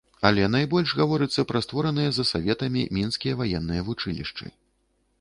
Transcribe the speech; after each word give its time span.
Але 0.27 0.45
найбольш 0.53 0.93
гаворыцца 1.01 1.45
пра 1.51 1.61
створаныя 1.67 2.09
за 2.17 2.27
саветамі 2.31 2.81
мінскія 2.99 3.33
ваенныя 3.45 3.81
вучылішчы. 3.91 4.45